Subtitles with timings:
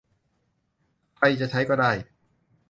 [1.15, 1.91] ใครจะใช้ก็ได้